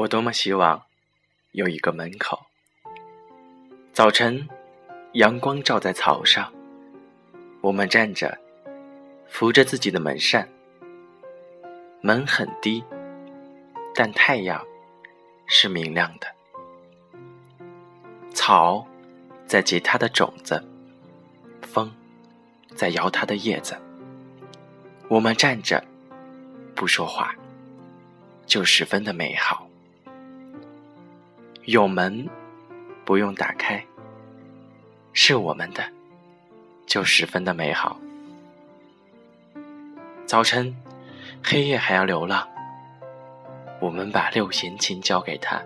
[0.00, 0.86] 我多么希望
[1.52, 2.49] 有一个门口。
[4.00, 4.48] 早晨，
[5.12, 6.50] 阳光照在草上，
[7.60, 8.38] 我们站着，
[9.28, 10.48] 扶着自己的门扇。
[12.00, 12.82] 门很低，
[13.94, 14.66] 但太阳
[15.44, 16.26] 是明亮的。
[18.32, 18.86] 草
[19.46, 20.64] 在结它的种子，
[21.60, 21.92] 风
[22.74, 23.76] 在摇它的叶子。
[25.08, 25.84] 我们站着，
[26.74, 27.34] 不说话，
[28.46, 29.68] 就十分的美好。
[31.66, 32.26] 有门，
[33.04, 33.84] 不用打开，
[35.22, 35.84] 是我们的，
[36.86, 38.00] 就十分的美好。
[40.24, 40.74] 早晨，
[41.44, 42.48] 黑夜还要流浪，
[43.80, 45.60] 我们把六弦琴交给他。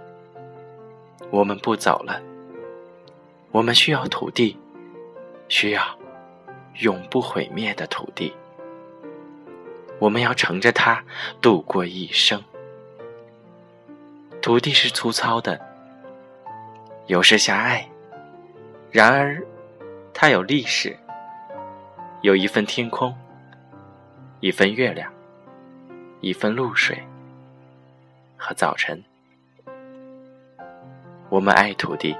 [1.30, 2.20] 我们不走了，
[3.52, 4.58] 我们需要土地，
[5.48, 5.84] 需要
[6.80, 8.34] 永不毁灭的土地。
[10.00, 11.00] 我们要乘着它
[11.40, 12.42] 度过一生。
[14.42, 15.60] 土地是粗糙的。
[17.06, 17.88] 有时狭隘，
[18.94, 19.44] 然而
[20.12, 20.96] 它有历史，
[22.20, 23.12] 有一份天空，
[24.38, 25.12] 一份月亮，
[26.20, 27.02] 一份露水
[28.36, 29.02] 和早晨。
[31.28, 32.16] 我们爱土地，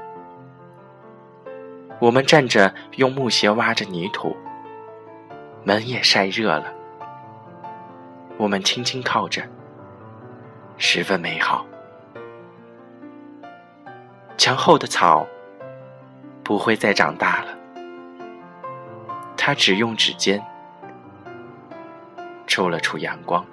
[2.00, 4.36] 我们站着用木鞋挖着泥土，
[5.62, 6.75] 门也晒热了。
[8.36, 9.45] 我们轻轻靠着，
[10.77, 11.64] 十分美好。
[14.36, 15.25] 墙后的草
[16.45, 17.48] 不会再长大了，
[19.36, 20.41] 他只用指尖
[22.46, 23.45] 触了触阳光。